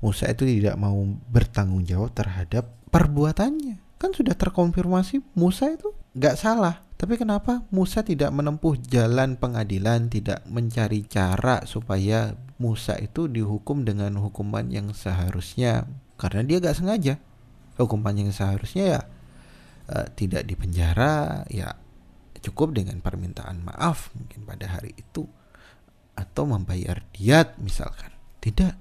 [0.00, 0.96] Musa itu tidak mau
[1.28, 3.80] bertanggung jawab terhadap perbuatannya.
[4.00, 6.80] Kan sudah terkonfirmasi Musa itu gak salah.
[6.96, 14.20] Tapi kenapa Musa tidak menempuh jalan pengadilan, tidak mencari cara supaya Musa itu dihukum dengan
[14.20, 15.88] hukuman yang seharusnya?
[16.20, 17.16] Karena dia gak sengaja.
[17.80, 19.00] Hukuman yang seharusnya ya
[19.88, 21.72] uh, tidak dipenjara, ya
[22.40, 25.28] cukup dengan permintaan maaf mungkin pada hari itu
[26.20, 28.12] atau membayar diat misalkan.
[28.44, 28.76] Tidak,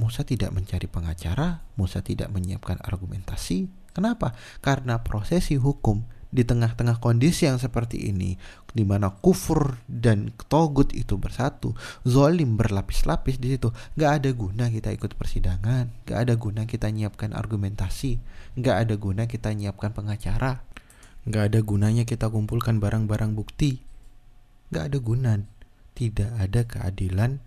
[0.00, 3.68] Musa tidak mencari pengacara, Musa tidak menyiapkan argumentasi.
[3.92, 4.32] Kenapa?
[4.64, 8.38] Karena prosesi hukum di tengah-tengah kondisi yang seperti ini
[8.70, 11.74] di mana kufur dan togut itu bersatu
[12.06, 17.34] zolim berlapis-lapis di situ nggak ada guna kita ikut persidangan nggak ada guna kita nyiapkan
[17.34, 18.22] argumentasi
[18.54, 20.62] nggak ada guna kita nyiapkan pengacara
[21.26, 23.82] nggak ada gunanya kita kumpulkan barang-barang bukti
[24.70, 25.32] nggak ada guna
[26.00, 27.44] tidak ada keadilan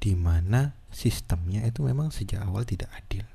[0.00, 3.28] di mana sistemnya itu memang sejak awal tidak adil.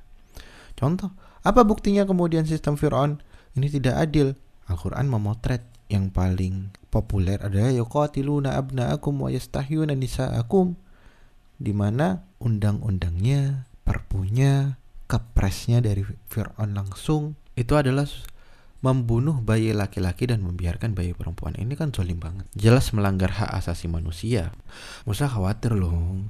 [0.74, 1.14] Contoh
[1.46, 3.22] apa buktinya kemudian sistem Fir'aun?
[3.54, 4.34] Ini tidak adil.
[4.66, 5.62] Al-Quran memotret
[5.94, 10.74] yang paling populer adalah yuqatiluna abna'akum wa yastahyuna nisa'akum
[11.62, 16.02] di mana undang-undangnya, perpunya, kepresnya dari
[16.34, 18.10] Fir'aun langsung itu adalah
[18.86, 23.90] membunuh bayi laki-laki dan membiarkan bayi perempuan ini kan zolim banget jelas melanggar hak asasi
[23.90, 24.54] manusia
[25.10, 26.22] Musa khawatir loh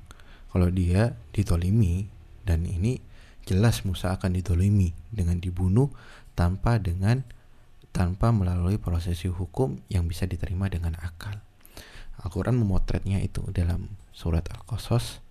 [0.55, 2.07] kalau dia ditolimi
[2.47, 3.03] dan ini
[3.43, 5.91] jelas Musa akan didolimi dengan dibunuh
[6.31, 7.27] tanpa dengan
[7.95, 11.39] tanpa melalui prosesi hukum yang bisa diterima dengan akal.
[12.19, 15.23] Al-Quran memotretnya itu dalam surat Al-Qasas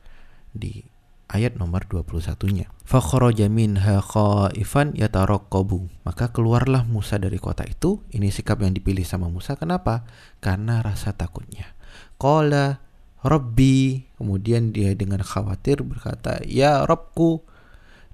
[0.53, 0.81] di
[1.29, 2.69] ayat nomor 21-nya.
[2.85, 5.89] Fakharaja minha khaifan yatarakkabu.
[6.05, 8.05] Maka keluarlah Musa dari kota itu.
[8.13, 9.57] Ini sikap yang dipilih sama Musa.
[9.57, 10.05] Kenapa?
[10.45, 11.73] Karena rasa takutnya.
[12.21, 12.85] Qala
[13.25, 14.05] Rabbi.
[14.21, 17.41] Kemudian dia dengan khawatir berkata, "Ya Rabbku,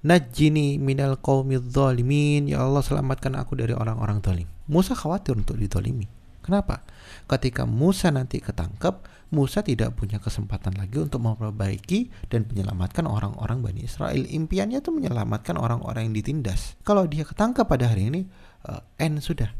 [0.07, 4.47] najjini minal qaumidz zalimin." Ya Allah, selamatkan aku dari orang-orang zalim.
[4.71, 6.07] Musa khawatir untuk didolimi.
[6.41, 6.81] Kenapa?
[7.29, 13.87] Ketika Musa nanti ketangkap, Musa tidak punya kesempatan lagi untuk memperbaiki dan menyelamatkan orang-orang Bani
[13.87, 14.27] Israel.
[14.27, 16.75] Impiannya itu menyelamatkan orang-orang yang ditindas.
[16.83, 18.27] Kalau dia ketangkap pada hari ini,
[18.67, 19.55] uh, end sudah.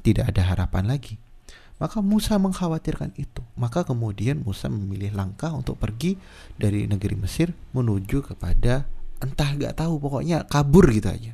[0.00, 1.20] Tidak ada harapan lagi.
[1.76, 3.44] Maka Musa mengkhawatirkan itu.
[3.52, 6.16] Maka kemudian Musa memilih langkah untuk pergi
[6.56, 8.88] dari negeri Mesir menuju kepada
[9.20, 11.32] entah gak tahu pokoknya kabur gitu aja.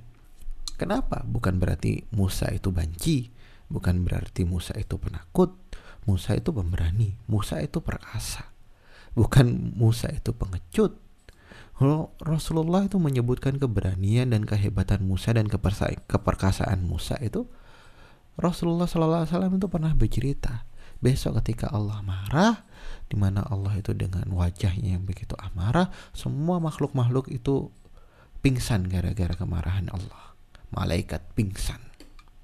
[0.75, 1.23] Kenapa?
[1.23, 3.29] Bukan berarti Musa itu banci,
[3.69, 5.68] bukan berarti Musa itu penakut,
[6.05, 8.47] Musa itu pemberani, Musa itu perkasa.
[9.17, 10.95] Bukan Musa itu pengecut.
[12.19, 17.47] Rasulullah itu menyebutkan keberanian dan kehebatan Musa dan keperkasaan Musa itu
[18.35, 20.67] Rasulullah SAW itu pernah bercerita
[20.99, 22.67] besok ketika Allah marah
[23.07, 27.71] di mana Allah itu dengan wajahnya yang begitu amarah semua makhluk-makhluk itu
[28.43, 30.35] pingsan gara-gara kemarahan Allah
[30.75, 31.79] malaikat pingsan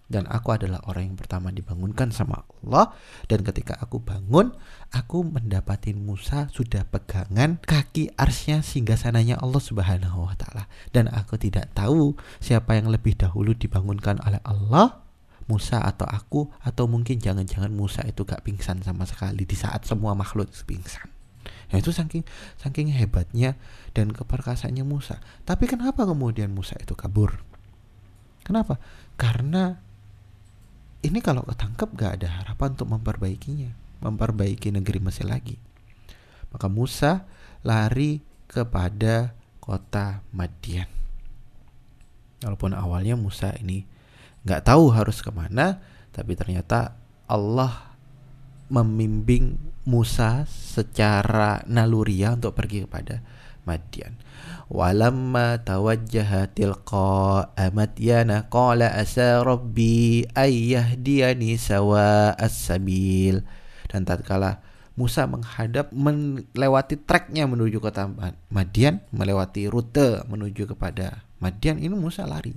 [0.04, 2.92] dan aku adalah orang yang pertama dibangunkan sama Allah
[3.24, 4.52] dan ketika aku bangun
[4.92, 11.40] aku mendapati Musa sudah pegangan kaki arsnya sehingga sananya Allah Subhanahu wa taala dan aku
[11.40, 15.00] tidak tahu siapa yang lebih dahulu dibangunkan oleh Allah
[15.44, 20.16] Musa atau aku atau mungkin jangan-jangan Musa itu gak pingsan sama sekali di saat semua
[20.16, 21.14] makhluk pingsan
[21.72, 22.24] Nah itu saking
[22.60, 23.58] saking hebatnya
[23.96, 25.20] dan keperkasaannya Musa.
[25.42, 27.40] Tapi kenapa kemudian Musa itu kabur?
[28.44, 28.78] Kenapa?
[29.16, 29.80] Karena
[31.04, 35.60] ini kalau ketangkep gak ada harapan untuk memperbaikinya, memperbaiki negeri Mesir lagi.
[36.48, 37.28] Maka Musa
[37.60, 40.88] lari kepada kota Madian.
[42.40, 43.84] Walaupun awalnya Musa ini
[44.44, 45.80] nggak tahu harus ke mana,
[46.12, 46.92] tapi ternyata
[47.24, 47.96] Allah
[48.68, 53.20] membimbing Musa secara naluria untuk pergi kepada
[53.64, 54.16] Madian.
[54.72, 63.44] Walamma tawajjaha tilqa Madyana qala asa rabbi ayyahdiyani sawa as-sabil.
[63.88, 68.06] Dan tatkala Musa menghadap melewati treknya menuju kota
[68.54, 72.54] Madian, melewati rute menuju kepada Madian, ini Musa lari.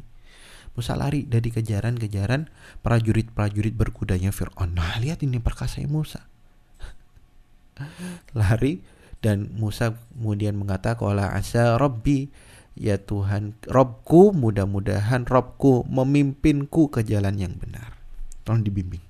[0.78, 2.54] Musa lari dari kejaran-kejaran
[2.86, 4.78] prajurit-prajurit berkudanya Fir'aun.
[4.78, 6.30] Nah, lihat ini perkasa Musa.
[8.38, 12.30] lari dan Musa kemudian mengatakan qala asa rabbi
[12.78, 17.98] ya Tuhan Robku mudah-mudahan Robku memimpinku ke jalan yang benar.
[18.46, 19.02] Tolong dibimbing.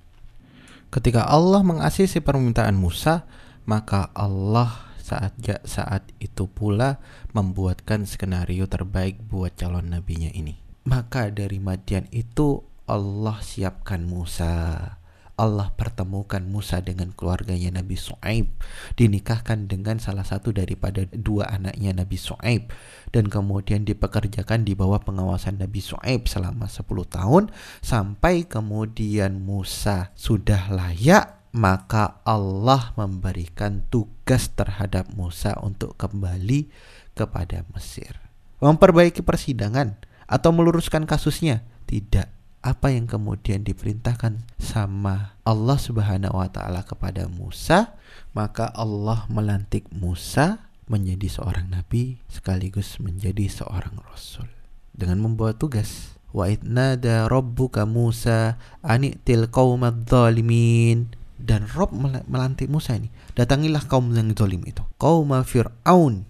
[0.87, 3.27] Ketika Allah mengasisi permintaan Musa
[3.67, 5.35] maka Allah saat
[5.67, 6.99] saat itu pula
[7.31, 10.59] membuatkan skenario terbaik buat calon nabinya ini.
[10.87, 14.95] Maka dari Madian itu Allah siapkan Musa
[15.37, 18.49] Allah pertemukan Musa dengan keluarganya Nabi Su'aib.
[18.97, 22.73] Dinikahkan dengan salah satu daripada dua anaknya Nabi Su'aib.
[23.13, 27.43] Dan kemudian dipekerjakan di bawah pengawasan Nabi Su'aib selama 10 tahun.
[27.85, 36.69] Sampai kemudian Musa sudah layak maka Allah memberikan tugas terhadap Musa untuk kembali
[37.17, 38.13] kepada Mesir.
[38.61, 39.97] Memperbaiki persidangan
[40.29, 41.65] atau meluruskan kasusnya?
[41.87, 47.95] Tidak apa yang kemudian diperintahkan sama Allah Subhanahu wa taala kepada Musa,
[48.33, 54.47] maka Allah melantik Musa menjadi seorang nabi sekaligus menjadi seorang rasul
[54.95, 56.17] dengan membawa tugas.
[56.35, 61.13] Wa idnada rabbuka Musa anitil qaumad zalimin.
[61.37, 61.93] Dan Rob
[62.25, 66.25] melantik Musa ini datangilah kaum yang zalim itu kaum Fir'aun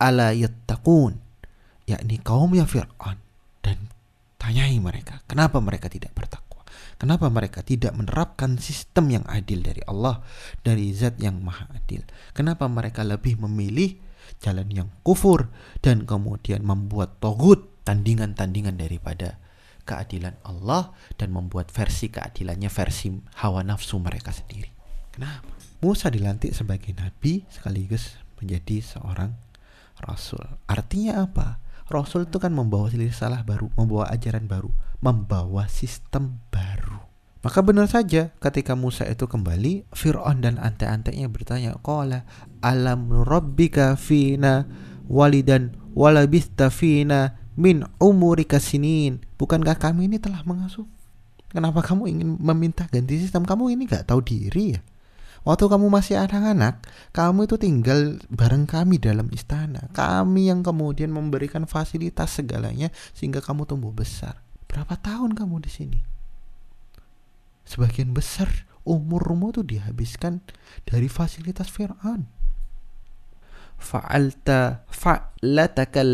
[0.00, 1.20] ala yattaqun
[1.84, 3.20] yakni kaum yang Fir'aun
[4.50, 6.66] Tanyai mereka, kenapa mereka tidak bertakwa?
[6.98, 10.26] Kenapa mereka tidak menerapkan sistem yang adil dari Allah,
[10.66, 12.02] dari zat yang maha adil?
[12.34, 13.94] Kenapa mereka lebih memilih
[14.42, 15.54] jalan yang kufur
[15.86, 19.38] dan kemudian membuat togut tandingan-tandingan daripada
[19.86, 23.14] keadilan Allah dan membuat versi keadilannya versi
[23.46, 24.74] hawa nafsu mereka sendiri.
[25.14, 25.46] Kenapa?
[25.78, 29.30] Musa dilantik sebagai nabi sekaligus menjadi seorang
[30.02, 30.42] rasul.
[30.66, 31.69] Artinya apa?
[31.90, 34.70] Rasul itu kan membawa salah baru, membawa ajaran baru,
[35.02, 37.02] membawa sistem baru.
[37.40, 42.28] Maka benar saja ketika Musa itu kembali, Fir'aun dan ante-antenya bertanya, Qala
[42.62, 44.68] alam rabbika fina
[45.08, 49.24] walidan walabista fina min umurika sinin.
[49.40, 50.84] Bukankah kami ini telah mengasuh?
[51.50, 53.42] Kenapa kamu ingin meminta ganti sistem?
[53.42, 54.80] Kamu ini gak tahu diri ya?
[55.40, 56.84] Waktu kamu masih anak-anak,
[57.16, 59.88] kamu itu tinggal bareng kami dalam istana.
[59.96, 64.44] Kami yang kemudian memberikan fasilitas segalanya sehingga kamu tumbuh besar.
[64.68, 66.00] Berapa tahun kamu di sini?
[67.64, 70.44] Sebagian besar umurmu tuh dihabiskan
[70.84, 72.28] dari fasilitas Fir'aun.
[73.80, 76.04] Fa'alta fa'lataka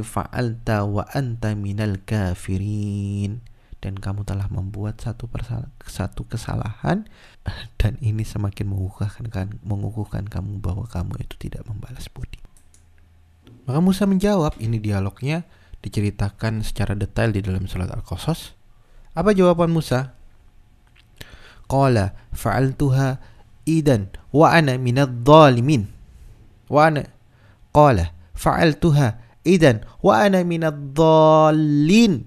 [0.00, 3.44] fa'alta wa anta minal kafirin
[3.82, 5.26] dan kamu telah membuat satu
[5.84, 7.04] satu kesalahan
[7.78, 12.38] dan ini semakin mengukuhkan kan, mengukuhkan kamu bahwa kamu itu tidak membalas budi.
[13.66, 15.46] Maka Musa menjawab, ini dialognya
[15.82, 18.54] diceritakan secara detail di dalam surat Al-Qasas.
[19.18, 20.14] Apa jawaban Musa?
[21.66, 23.18] Qala fa'altuha
[23.66, 25.90] idan wa ana minadh dhalimin.
[26.70, 27.06] Wa ana
[27.74, 32.26] qala fa'altuha idan wa ana minadh dhalin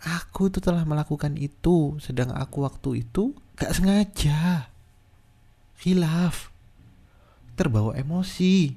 [0.00, 4.72] aku itu telah melakukan itu sedang aku waktu itu gak sengaja.
[5.84, 6.48] Hilaf
[7.60, 8.72] terbawa emosi.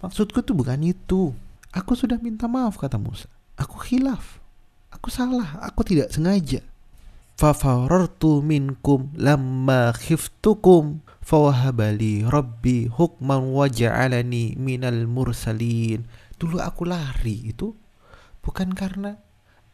[0.00, 1.36] Maksudku tuh bukan itu.
[1.76, 3.28] Aku sudah minta maaf kata Musa.
[3.60, 4.40] Aku hilaf
[4.92, 5.60] aku salah.
[5.60, 6.64] Aku tidak sengaja.
[7.36, 11.04] Fafarartu minkum lamma khiftukum.
[11.22, 16.08] Fawahabali rabbi hukman waja'alani minal mursalin.
[16.40, 17.76] Dulu aku lari itu
[18.42, 19.20] bukan karena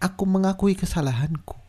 [0.03, 1.68] aku mengakui kesalahanku.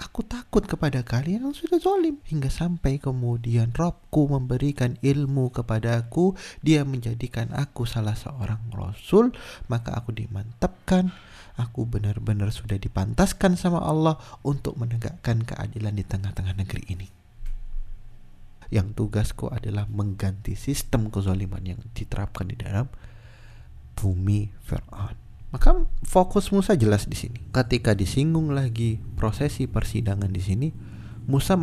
[0.00, 2.24] Aku takut kepada kalian yang sudah zolim.
[2.24, 6.32] Hingga sampai kemudian Robku memberikan ilmu kepadaku.
[6.64, 9.36] Dia menjadikan aku salah seorang Rasul.
[9.68, 11.12] Maka aku dimantapkan.
[11.60, 17.08] Aku benar-benar sudah dipantaskan sama Allah untuk menegakkan keadilan di tengah-tengah negeri ini.
[18.72, 22.88] Yang tugasku adalah mengganti sistem kezaliman yang diterapkan di dalam
[23.98, 25.29] bumi Fir'aun.
[25.50, 27.42] Maka fokus Musa jelas di sini.
[27.50, 30.68] Ketika disinggung lagi prosesi persidangan di sini,
[31.26, 31.58] Musa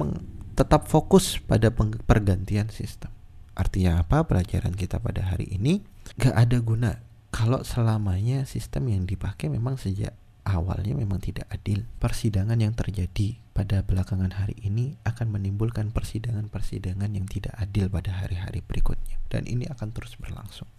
[0.60, 1.72] tetap fokus pada
[2.04, 3.12] pergantian sistem.
[3.56, 4.28] Artinya apa?
[4.28, 5.82] Pelajaran kita pada hari ini
[6.20, 6.92] gak ada guna
[7.34, 10.14] kalau selamanya sistem yang dipakai memang sejak
[10.48, 11.84] awalnya memang tidak adil.
[12.00, 18.64] Persidangan yang terjadi pada belakangan hari ini akan menimbulkan persidangan-persidangan yang tidak adil pada hari-hari
[18.64, 20.70] berikutnya dan ini akan terus berlangsung.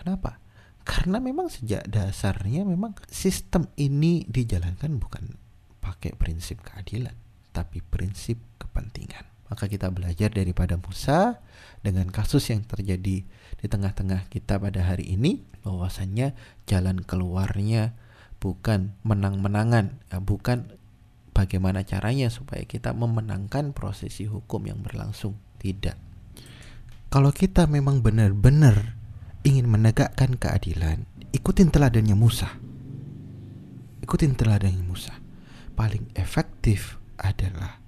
[0.00, 0.42] Kenapa?
[0.82, 5.34] Karena memang sejak dasarnya memang sistem ini dijalankan bukan
[5.82, 7.14] pakai prinsip keadilan
[7.52, 9.28] tapi prinsip kepentingan.
[9.52, 11.44] Maka kita belajar daripada Musa
[11.84, 13.28] dengan kasus yang terjadi
[13.60, 16.32] di tengah-tengah kita pada hari ini bahwasannya
[16.64, 17.92] jalan keluarnya
[18.40, 20.72] bukan menang-menangan ya, bukan
[21.36, 25.36] bagaimana caranya supaya kita memenangkan prosesi hukum yang berlangsung.
[25.60, 25.94] Tidak.
[27.12, 28.96] Kalau kita memang benar-benar
[29.42, 32.50] ingin menegakkan keadilan, ikutin teladannya Musa.
[34.02, 35.18] Ikutin teladannya Musa.
[35.74, 37.82] Paling efektif adalah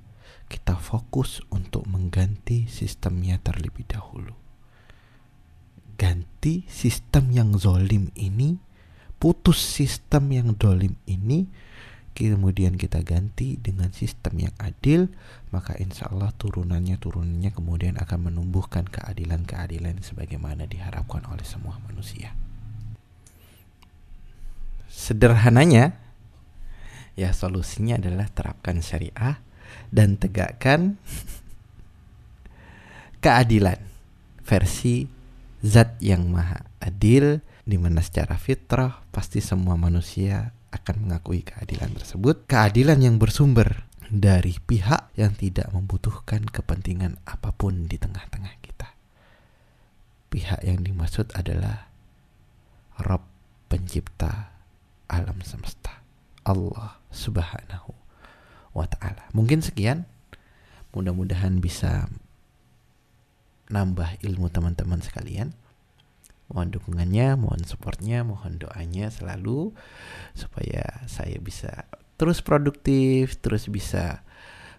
[0.51, 4.35] kita fokus untuk mengganti sistemnya terlebih dahulu.
[5.95, 8.59] Ganti sistem yang zolim ini,
[9.23, 11.47] putus sistem yang zolim ini,
[12.15, 15.11] kemudian kita ganti dengan sistem yang adil,
[15.51, 22.31] maka insya Allah turunannya turunannya kemudian akan menumbuhkan keadilan-keadilan sebagaimana diharapkan oleh semua manusia.
[24.87, 25.99] Sederhananya,
[27.19, 29.43] ya solusinya adalah terapkan syariah
[29.91, 30.95] dan tegakkan
[33.25, 33.83] keadilan
[34.47, 35.11] versi
[35.67, 42.51] zat yang maha adil di mana secara fitrah pasti semua manusia akan mengakui keadilan tersebut,
[42.51, 48.91] keadilan yang bersumber dari pihak yang tidak membutuhkan kepentingan apa pun di tengah-tengah kita.
[50.35, 51.87] Pihak yang dimaksud adalah
[52.99, 53.23] Rob
[53.71, 54.55] pencipta
[55.07, 56.03] alam semesta,
[56.43, 57.95] Allah Subhanahu
[58.75, 59.31] wa taala.
[59.31, 60.11] Mungkin sekian.
[60.95, 62.07] Mudah-mudahan bisa
[63.67, 65.51] nambah ilmu teman-teman sekalian.
[66.55, 69.75] Mohon dukungannya, mohon supportnya, mohon doanya selalu
[70.39, 74.23] supaya saya bisa terus produktif, terus bisa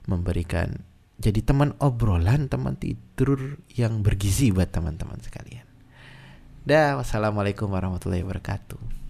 [0.07, 0.87] memberikan
[1.19, 5.67] jadi teman obrolan, teman tidur yang bergizi buat teman-teman sekalian.
[6.65, 9.04] Dah, wassalamualaikum warahmatullahi wabarakatuh.